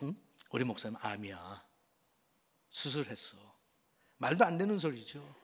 [0.04, 0.16] 응?
[0.52, 1.68] 우리 목사님 암이야.
[2.70, 3.38] 수술했어.
[4.18, 5.36] 말도 안 되는 소리죠.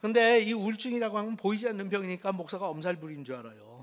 [0.00, 3.73] 근데 이 우울증이라고 하면 보이지 않는 병이니까 목사가 엄살 부린 줄 알아요.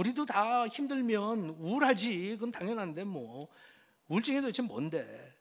[0.00, 2.30] 우리도 다 힘들면 우울하지.
[2.30, 3.48] 그건 당연한데 뭐.
[4.08, 5.36] 우울증이 도대체 뭔데?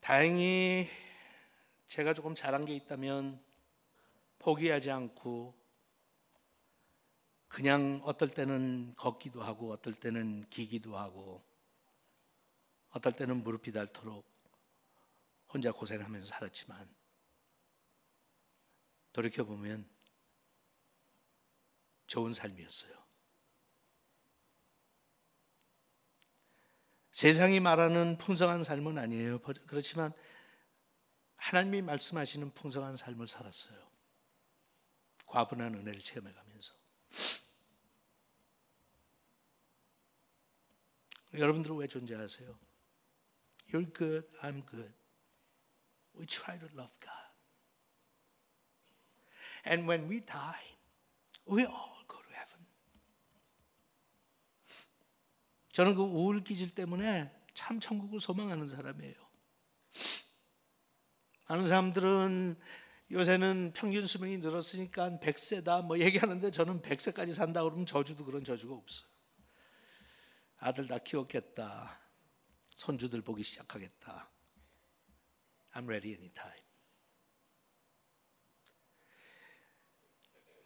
[0.00, 0.88] 다행히
[1.88, 3.38] 제가 조금 잘한 게 있다면
[4.38, 5.54] 포기하지 않고
[7.48, 11.44] 그냥 어떨 때는 걷기도 하고 어떨 때는 기기도 하고
[12.92, 14.37] 어떨 때는 무릎이 닳도록
[15.48, 16.88] 혼자 고생하면서 살았지만
[19.12, 19.88] 돌이켜 보면
[22.06, 22.98] 좋은 삶이었어요.
[27.12, 29.40] 세상이 말하는 풍성한 삶은 아니에요.
[29.40, 30.12] 그렇지만
[31.36, 33.88] 하나님이 말씀하시는 풍성한 삶을 살았어요.
[35.26, 36.74] 과분한 은혜를 체험해 가면서.
[41.34, 42.58] 여러분들은 왜 존재하세요?
[43.68, 44.97] You're good, I'm good.
[46.18, 47.28] We try to love God.
[49.64, 50.76] And when we die,
[51.46, 51.98] we all
[55.78, 59.14] 저는 그 우울 기질 때문에 참 천국을 소망하는 사람이에요.
[61.48, 62.58] 많은 사람들은
[63.12, 69.08] 요새는 평균 수명이 늘었으니까 100세다 뭐 얘기하는데 저는 100세까지 산다 그러면 저주도 그런 저주가 없어요.
[70.58, 71.96] 아들 다 키웠겠다.
[72.70, 74.28] 손주들 보기 시작하겠다.
[75.78, 76.60] I'm ready anytime.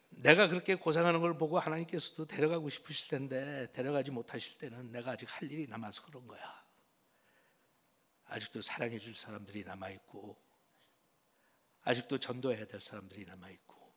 [0.08, 5.50] 내가 그렇게 고생하는 걸 보고 하나님께서도 데려가고 싶으실 텐데 데려가지 못하실 때는 내가 아직 할
[5.50, 6.62] 일이 남아서 그런 거야.
[8.24, 10.40] 아직도 사랑해 줄 사람들이 남아 있고
[11.82, 13.94] 아직도 전도해야 될 사람들이 남아 있고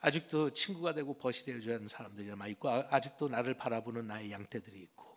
[0.00, 4.32] 아직도 친구가 되고 벗이 되어 줘야 하는 사람들이 남아 있고 아, 아직도 나를 바라보는 나의
[4.32, 5.11] 양떼들이 있고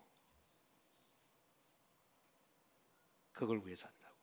[3.36, 4.16] 그걸 위해서 한다고.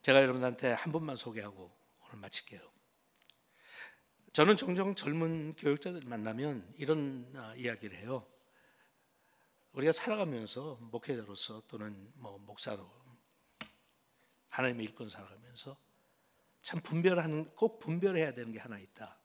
[0.00, 1.76] 제가 여러분한테 한 분만 소개하고
[2.06, 2.60] 오늘 마칠게요.
[4.32, 8.26] 저는 종종 젊은 교육자들 만나면 이런 어, 이야기를 해요.
[9.72, 12.90] 우리가 살아가면서 목회자로서 또는 뭐 목사로
[14.48, 15.76] 하나님의 일꾼 살아가면서
[16.62, 19.18] 참 분별하는 꼭 분별해야 되는 게 하나 있다.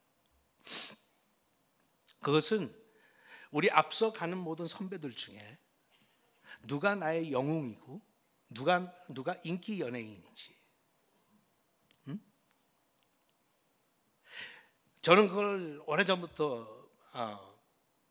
[2.21, 2.75] 그것은
[3.51, 5.57] 우리 앞서 가는 모든 선배들 중에
[6.61, 8.01] 누가 나의 영웅이고
[8.49, 10.59] 누가 누가 인기 연예인인지
[15.01, 17.59] 저는 그걸 오래전부터 어,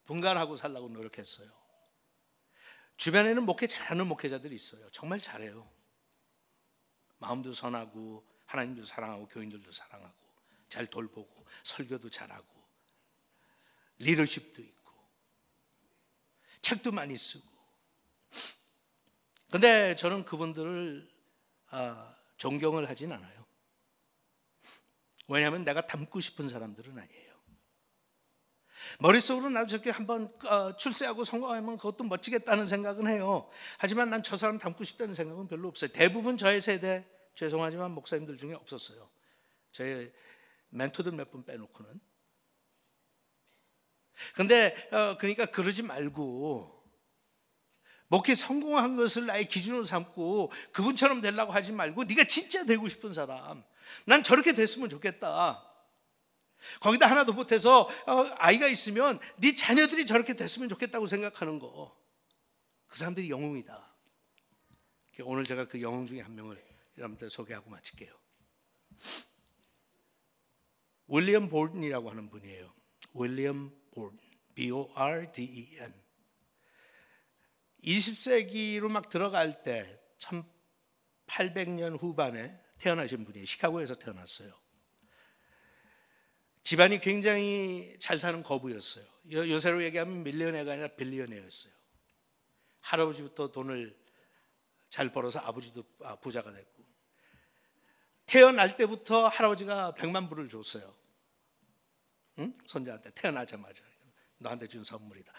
[0.06, 1.48] 분간하고 살라고 노력했어요.
[2.96, 4.88] 주변에는 목회 잘하는 목회자들이 있어요.
[4.90, 5.70] 정말 잘해요.
[7.18, 10.16] 마음도 선하고 하나님도 사랑하고 교인들도 사랑하고
[10.68, 12.46] 잘 돌보고 설교도 잘하고
[13.98, 14.92] 리더십도 있고
[16.62, 17.46] 책도 많이 쓰고
[19.50, 21.08] 근데 저는 그분들을
[21.72, 23.46] 어, 존경을 하진 않아요.
[25.26, 27.28] 왜냐하면 내가 닮고 싶은 사람들은 아니에요.
[29.00, 33.50] 머릿속으로 나도 저렇게 한번 어, 출세하고 성공하면 그것도 멋지겠다는 생각은 해요.
[33.78, 35.90] 하지만 난 저 사람 닮고 싶다는 생각은 별로 없어요.
[35.92, 39.08] 대부분 저의 세대 죄송하지만 목사님들 중에 없었어요.
[39.72, 40.12] 저의
[40.70, 42.00] 멘토들 몇 분 빼놓고는.
[44.34, 46.77] 근데 어, 그러니까 그러지 말고
[48.08, 53.62] 목회 성공한 것을 나의 기준으로 삼고 그분처럼 되려고 하지 말고 네가 진짜 되고 싶은 사람
[54.04, 55.64] 난 저렇게 됐으면 좋겠다.
[56.80, 61.96] 거기다 하나 더 보태서 어, 아이가 있으면 네 자녀들이 저렇게 됐으면 좋겠다고 생각하는 거.
[62.88, 63.86] 그 사람들이 영웅이다.
[65.24, 66.62] 오늘 제가 그 영웅 중에 한 명을
[66.96, 68.12] 여러분들 소개하고 마칠게요.
[71.08, 72.72] 윌리엄 볼든이라고 하는 분이에요.
[73.14, 74.18] 윌리엄 볼든,
[74.54, 76.07] B-O-R-D-E-N.
[77.84, 80.44] 20세기로 막 들어갈 때, 참
[81.26, 84.52] 800년 후반에 태어나신 분이 시카고에서 태어났어요.
[86.62, 89.04] 집안이 굉장히 잘 사는 거부였어요.
[89.32, 91.72] 요 새로 얘기하면 밀리언해가 아니라 빌리언해였어요.
[92.80, 93.98] 할아버지부터 돈을
[94.88, 96.84] 잘 벌어서 아버지도 아, 부자가 됐고
[98.26, 100.94] 태어날 때부터 할아버지가 백만 불을 줬어요.
[102.38, 102.56] 응?
[102.66, 103.82] 손자한테 태어나자마자
[104.38, 105.32] 너한테 준 선물이다.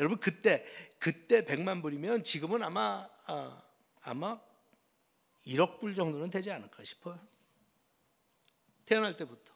[0.00, 0.64] 여러분 그때
[0.98, 3.62] 그때 백만 불이면 지금은 아마 아,
[4.02, 4.40] 아마
[5.46, 7.20] 1억 불 정도는 되지 않을까 싶어요.
[8.84, 9.54] 태어날 때부터.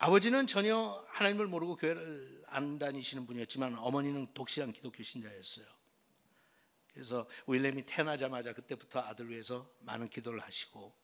[0.00, 5.66] 아버지는 전혀 하나님을 모르고 교회를 안 다니시는 분이었지만 어머니는 독실한 기독교 신자였어요.
[6.92, 10.94] 그래서 윌렘이 태어나자마자 그때부터 아들 위해서 많은 기도를 하시고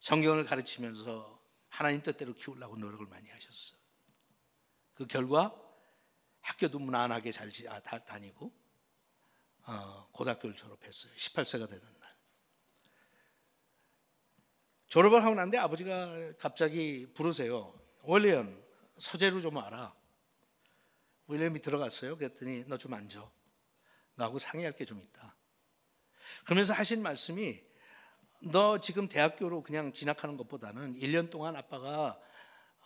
[0.00, 1.35] 성경을 가르치면서
[1.76, 3.78] 하나님 뜻대로 키우려고 노력을 많이 하셨어요.
[4.94, 5.54] 그 결과
[6.40, 8.50] 학교도 무난하게 잘 아, 다니고
[9.64, 11.12] 어, 고등학교를 졸업했어요.
[11.12, 12.16] 18세가 되던 날.
[14.86, 17.78] 졸업을 하고 난데 아버지가 갑자기 부르세요.
[18.04, 18.64] 월리언
[18.96, 19.94] 서재로 좀 알아.
[21.28, 22.16] 윌리엄이 들어갔어요.
[22.16, 23.30] 그랬더니 너 좀 앉아.
[24.14, 25.36] 나하고 상의할 게 좀 있다.
[26.46, 27.62] 그러면서 하신 말씀이
[28.40, 32.20] 너 지금 대학교로 그냥 진학하는 것보다는 1년 동안 아빠가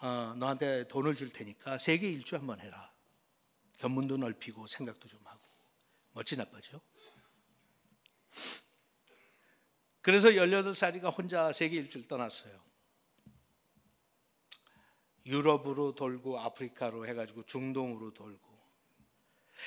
[0.01, 2.93] 어, 너한테 돈을 줄 테니까 세계 일주 한번 해라.
[3.79, 5.41] 견문도 넓히고 생각도 좀 하고
[6.13, 6.81] 멋진 아빠죠.
[10.03, 12.59] 그래서 18살이가 혼자 세계 일주를 떠났어요.
[15.27, 18.51] 유럽으로 돌고 아프리카로 해가지고 중동으로 돌고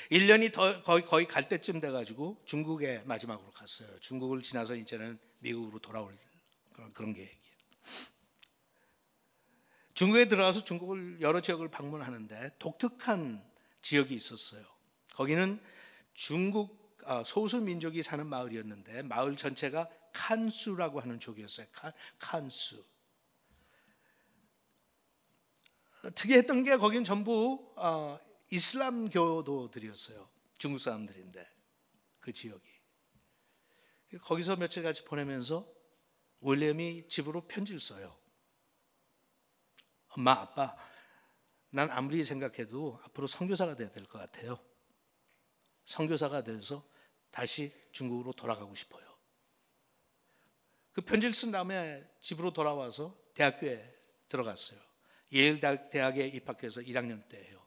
[0.10, 4.00] 1년이 더 거의, 거의 갈 때쯤 돼가지고 중국에 마지막으로 갔어요.
[4.00, 6.18] 중국을 지나서 이제는 미국으로 돌아올
[6.72, 7.44] 그런, 그런 계획이에요.
[9.94, 13.44] 중국에 들어가서 중국을 여러 지역을 방문하는데 독특한
[13.82, 14.66] 지역이 있었어요.
[15.14, 15.62] 거기는
[16.14, 21.68] 중국 아, 소수 민족이 사는 마을이었는데 마을 전체가 칸수라고 하는 족이었어요.
[22.18, 22.84] 칸, 수
[26.16, 28.20] 특이했던 게 거긴 전부 어,
[28.50, 30.30] 이슬람 교도들이었어요.
[30.58, 31.46] 중국 사람들인데
[32.20, 32.73] 그 지역이.
[34.20, 35.68] 거기서 며칠 같이 보내면서
[36.42, 38.16] 윌리엄이 집으로 편지를 써요.
[40.10, 40.76] 엄마, 아빠,
[41.70, 44.60] 난 아무리 생각해도 앞으로 선교사가 돼야 될 것 같아요.
[45.86, 46.88] 선교사가 돼서
[47.32, 49.04] 다시 중국으로 돌아가고 싶어요.
[50.92, 53.92] 그 편지를 쓴 다음에 집으로 돌아와서 대학교에
[54.30, 54.80] 들어갔어요.
[55.32, 57.66] 예일 대학에 입학해서 1학년 때예요.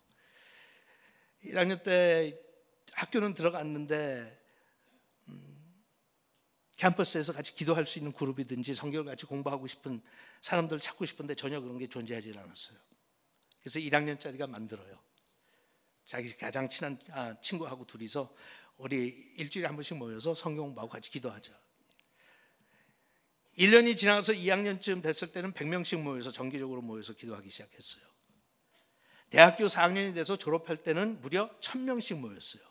[1.45, 2.41] 1학년 때
[2.93, 4.36] 학교는 들어갔는데 음,
[6.77, 10.03] 캠퍼스에서 같이 기도할 수 있는 그룹이든지 성경을 같이 공부하고 싶은
[10.43, 12.79] 사람들 찾고 싶은데 전혀 그런 게 존재하지 않았어요.
[13.61, 14.99] 그래서 1학년짜리가 만들어요.
[16.05, 18.33] 자기 가장 친한 아, 친구하고 둘이서
[18.77, 19.07] 우리
[19.39, 21.53] 일주일에 한 번씩 모여서 성경 공부하고 같이 기도하자.
[23.59, 28.05] 1년이 지나서 2학년쯤 됐을 때는 100명씩 모여서 정기적으로 모여서 기도하기 시작했어요.
[29.31, 32.63] 대학교 4학년이 돼서 졸업할 때는 무려 1000명씩 모였어요.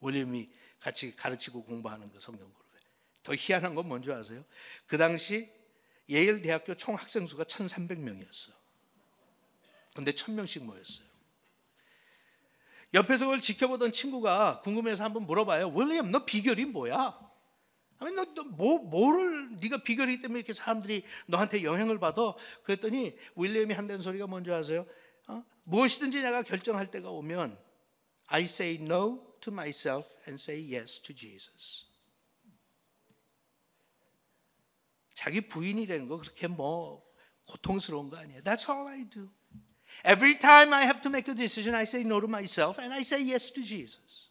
[0.00, 0.50] 윌리엄이
[0.80, 2.78] 같이 가르치고 공부하는 그 성경 그룹에.
[3.22, 4.44] 더 희한한 건 뭔지 아세요?
[4.86, 5.50] 그 당시
[6.08, 8.52] 예일 대학교 총 학생 수가 1300명이었어요.
[9.94, 11.08] 근데 1000명씩 모였어요.
[12.94, 15.68] 옆에서 그걸 지켜보던 친구가 궁금해서 한번 물어봐요.
[15.74, 17.18] 윌리엄, 너 비결이 뭐야?
[17.98, 22.34] 아니 너, 너 뭐, 뭐를 네가 비결이기 때문에 이렇게 사람들이 너한테 영향을 받아?
[22.62, 24.86] 그랬더니 윌리엄이 한다는 소리가 뭔지 아세요?
[25.26, 25.44] 어?
[25.64, 27.58] 무엇이든지 내가 결정할 때가 오면
[28.28, 31.86] I say no to myself and say yes to Jesus.
[35.14, 37.04] 자기 부인이라는 거 그렇게 뭐
[37.46, 38.42] 고통스러운 거 아니에요.
[38.42, 39.28] That's all I do.
[40.04, 43.00] Every time I have to make a decision, I say no to myself and I
[43.00, 44.28] say yes to Jesus.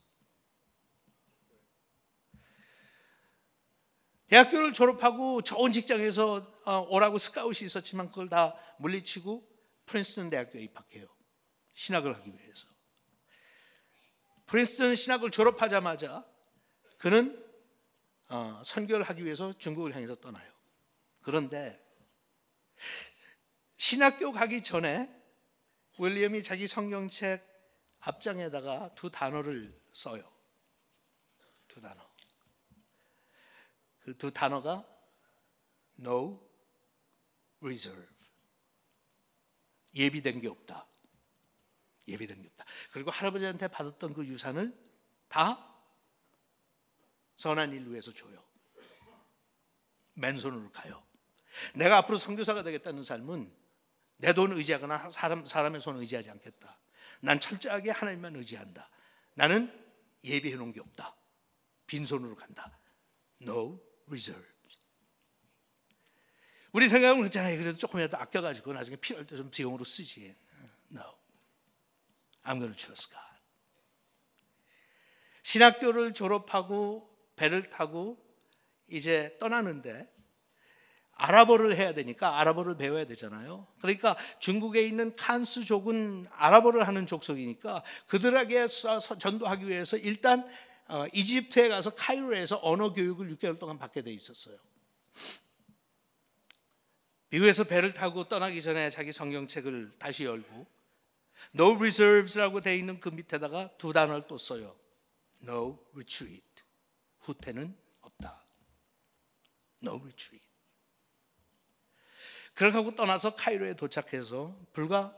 [4.27, 9.47] 대학교를 졸업하고 좋은 직장에서 어, 오라고 스카웃이 있었지만 그걸 다 물리치고
[9.85, 11.07] 프린스턴 대학교에 입학해요.
[11.73, 12.67] 신학을 하기 위해서.
[14.47, 16.25] 프린스턴 신학을 졸업하자마자
[16.97, 17.45] 그는
[18.29, 20.51] 어, 선교를 하기 위해서 중국을 향해서 떠나요.
[21.21, 21.81] 그런데
[23.77, 25.09] 신학교 가기 전에
[25.99, 27.45] 윌리엄이 자기 성경책
[27.99, 30.29] 앞장에다가 두 단어를 써요.
[31.67, 32.07] 두 단어.
[34.01, 34.87] 그 두 단어가
[35.99, 36.39] no
[37.59, 38.07] reserve.
[39.93, 40.87] 예비된 게 없다.
[42.13, 42.65] 없다.
[42.91, 44.77] 그리고 할아버지한테 받았던 그 유산을
[45.27, 45.75] 다
[47.35, 48.43] 선한 일로 해서 줘요.
[50.13, 51.03] 맨손으로 가요.
[51.75, 53.51] 내가 앞으로 선교사가 되겠다는 삶은
[54.17, 56.79] 내 돈 의지하거나 사람, 사람의 손 의지하지 않겠다.
[57.21, 58.89] 난 철저하게 하나님만 의지한다.
[59.35, 59.71] 나는
[60.23, 61.15] 예비해 놓은 게 없다.
[61.85, 62.79] 빈손으로 간다.
[63.41, 64.45] No reserve.
[66.71, 67.57] 우리 생각은 그렇잖아요.
[67.57, 70.35] 그래도 조금이라도 아껴가지고 나중에 필요할 때 좀 비용으로 쓰지.
[70.91, 71.16] No.
[72.47, 73.21] I'm going to trust God.
[75.43, 78.17] 신학교를 졸업하고 배를 타고
[78.89, 80.07] 이제 떠나는데
[81.13, 83.67] 아랍어를 해야 되니까 아랍어를 배워야 되잖아요.
[83.81, 88.67] 그러니까 중국에 있는 칸스족은 아랍어를 하는 족속이니까 그들에게
[89.19, 90.47] 전도하기 위해서 일단
[90.87, 94.57] 어, 이집트에 가서 카이로에서 언어 교육을 6개월 동안 받게 돼 있었어요.
[97.29, 100.76] 미국에서 배를 타고 떠나기 전에 자기 성경책을 다시 열고
[101.53, 104.75] No reserves라고 돼 있는 그 밑에다가 두 단어를 또 써요.
[105.41, 106.43] No retreat.
[107.19, 108.43] 후퇴는 없다.
[109.83, 110.47] No retreat.
[112.53, 115.15] 그렇게 하고 떠나서 카이로에 도착해서 불과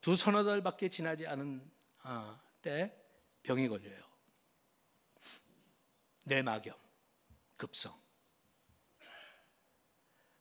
[0.00, 1.70] 두 서너 달밖에 지나지 않은
[2.02, 2.94] 아, 때
[3.44, 4.02] 병이 걸려요.
[6.24, 6.74] 뇌막염,
[7.56, 7.94] 급성.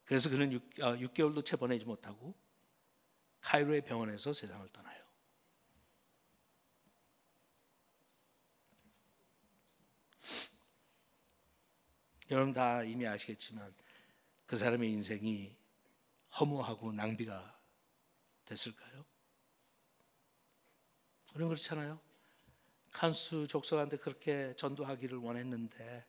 [0.06, 2.36] 그래서 그는 6, 6개월도 채 보내지 못하고
[3.44, 5.04] 카이로의 병원에서 세상을 떠나요.
[12.32, 13.76] 여러분 다 이미 아시겠지만
[14.46, 15.56] 그 사람의 인생이
[16.40, 17.60] 허무하고 낭비가
[18.46, 19.06] 됐을까요?
[21.34, 22.00] 그런 그렇잖아요.
[22.92, 26.06] 칸수 족속한테 그렇게 전도하기를 원했는데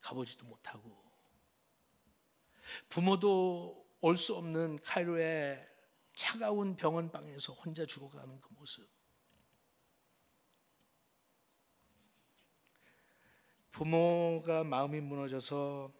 [0.00, 0.98] 가보지도 못하고
[2.88, 5.69] 부모도 올 수 없는 카이로의
[6.20, 8.86] 차가운 병원 방에서 혼자 죽어가는 그 모습
[13.72, 15.90] 부모가 마음이 무너져서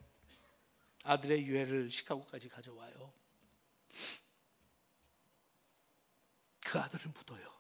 [1.05, 3.15] 아들의 유해를 시카고까지 가져와요.
[6.67, 7.59] 그 아들을 묻어요.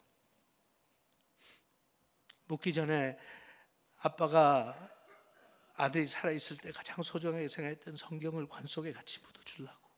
[2.45, 3.19] 묻기 전에
[4.01, 4.91] 아빠가
[5.77, 9.89] 아들이 살아있을 때 가장 소중하게 생각했던 성경을 관 속에 같이 묻어주려고.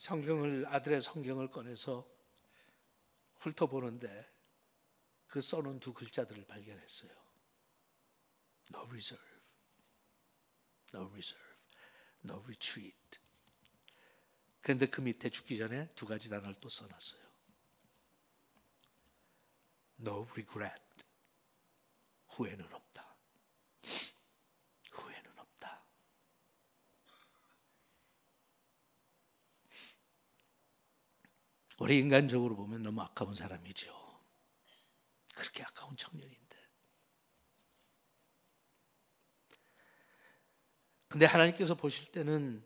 [0.00, 2.10] 성경을, 아들의 성경을 꺼내서
[3.36, 4.32] 훑어보는데
[5.26, 7.10] 그 써놓은 두 글자들을 발견했어요.
[8.72, 9.30] No reserve,
[10.94, 11.56] no reserve,
[12.24, 13.18] no retreat.
[14.62, 17.20] 그런데 그 밑에 죽기 전에 두 가지 단어를 또 써놨어요.
[20.00, 20.82] No regret.
[22.28, 23.16] 후회는 없다.
[24.92, 25.84] 후회는 없다.
[31.80, 33.90] 우리 인간적으로 보면 너무 아까운 사람이죠.
[35.34, 36.56] 그렇게 아까운 청년인데.
[41.08, 42.64] 근데 하나님께서 보실 때는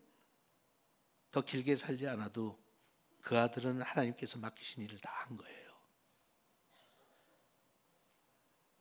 [1.31, 2.63] 더 길게 살지 않아도
[3.23, 5.65] 그 아들은 하나님께서 맡기신 일을 다 한 거예요.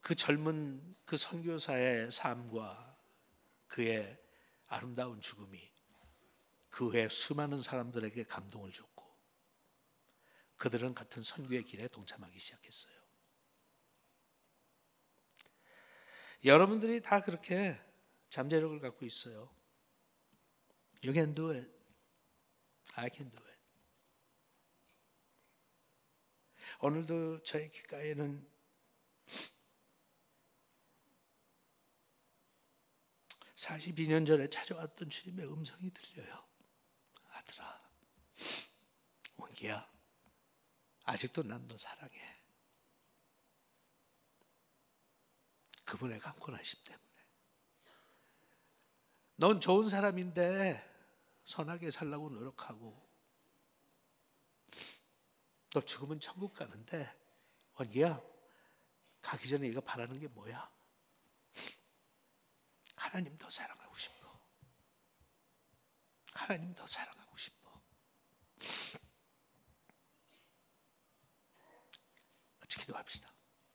[0.01, 2.97] 그 젊은 그 선교사의 삶과
[3.67, 4.19] 그의
[4.67, 5.71] 아름다운 죽음이
[6.69, 8.92] 그 후에 수많은 사람들에게 감동을 줬고
[10.63, 12.93] 그들은 같은 선교의 길에 동참하기 시작했어요.
[16.45, 17.77] 여러분들이 다 그렇게
[18.29, 19.53] 잠재력을 갖고 있어요.
[21.03, 21.69] You can do it.
[22.93, 23.57] I can do it.
[26.79, 28.49] 오늘도 저의 귓가에는
[33.55, 36.47] 사십이 년 전에 찾아왔던 주님의 음성이 들려요.
[37.31, 37.81] 아들아,
[39.35, 39.92] 원기야,
[41.03, 42.41] 아직도 난 너 사랑해.
[45.85, 47.03] 그분의 강권하심 때문에.
[49.35, 50.91] 넌 좋은 사람인데
[51.45, 52.95] 선하게 살라고 노력하고
[55.71, 57.11] 너 죽으면 천국 가는데
[57.73, 58.21] 원기야
[59.21, 60.71] 가기 전에 네가 바라는 게 뭐야?
[62.95, 64.39] 하나님 더 사랑하고 싶어.
[66.33, 67.81] 하나님 더 사랑하고 싶어.
[72.73, 73.32] 같이 기도합시다.